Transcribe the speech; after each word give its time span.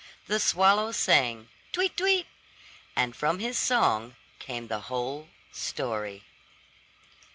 The 0.25 0.39
swallow 0.39 0.91
sang, 0.93 1.49
"Tweet, 1.71 1.95
tweet," 1.95 2.25
and 2.95 3.15
from 3.15 3.37
his 3.37 3.55
song 3.55 4.15
came 4.39 4.67
the 4.67 4.79
whole 4.89 5.29
story. 5.51 6.23